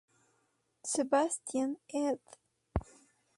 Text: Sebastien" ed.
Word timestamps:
Sebastien" 0.83 1.77
ed. 1.93 2.19